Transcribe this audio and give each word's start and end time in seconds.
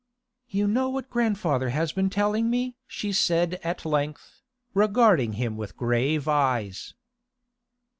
'You 0.47 0.65
know 0.65 0.89
what 0.89 1.11
grandfather 1.11 1.69
has 1.69 1.91
been 1.93 2.09
telling 2.09 2.49
me?' 2.49 2.75
she 2.87 3.11
said 3.11 3.59
at 3.63 3.85
length, 3.85 4.41
regarding 4.73 5.33
him 5.33 5.57
with 5.57 5.77
grave 5.77 6.27
eyes. 6.27 6.95